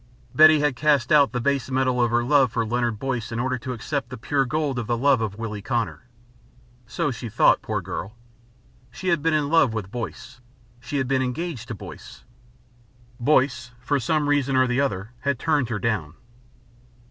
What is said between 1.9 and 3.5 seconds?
of her love for Leonard Boyce in